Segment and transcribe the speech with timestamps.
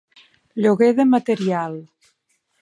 [0.63, 1.75] Lloguer de material.